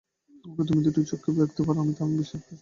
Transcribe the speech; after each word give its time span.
ওকে 0.45 0.63
তুমি 0.67 0.81
দুটি 0.85 1.01
চক্ষে 1.09 1.29
দেখতে 1.39 1.61
পার 1.65 1.75
না, 1.77 1.83
তা 1.89 2.01
আমি 2.05 2.15
বেশ 2.19 2.31
বুঝেছি। 2.33 2.53